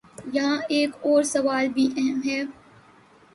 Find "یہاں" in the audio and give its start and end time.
0.33-0.57